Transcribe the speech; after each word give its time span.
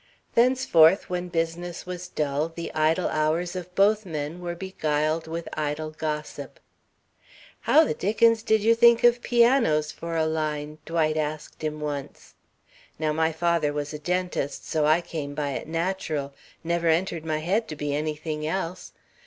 Thenceforth, 0.33 1.11
when 1.11 1.27
business 1.29 1.85
was 1.85 2.07
dull, 2.07 2.49
the 2.49 2.73
idle 2.73 3.07
hours 3.09 3.55
of 3.55 3.75
both 3.75 4.03
men 4.03 4.39
were 4.41 4.55
beguiled 4.55 5.27
with 5.27 5.47
idle 5.53 5.91
gossip. 5.91 6.59
"How 7.69 7.83
the 7.83 7.93
dickens 7.93 8.41
did 8.41 8.61
you 8.63 8.73
think 8.73 9.03
of 9.03 9.21
pianos 9.21 9.91
for 9.91 10.15
a 10.17 10.25
line?" 10.25 10.79
Dwight 10.87 11.17
asked 11.17 11.61
him 11.63 11.79
once. 11.79 12.33
"Now, 12.97 13.13
my 13.13 13.31
father 13.31 13.71
was 13.71 13.93
a 13.93 13.99
dentist, 13.99 14.67
so 14.67 14.87
I 14.87 15.01
came 15.01 15.35
by 15.35 15.51
it 15.51 15.67
natural 15.67 16.33
never 16.63 16.87
entered 16.87 17.23
my 17.23 17.37
head 17.37 17.67
to 17.67 17.75
be 17.75 17.93
anything 17.95 18.43
else. 18.47 18.93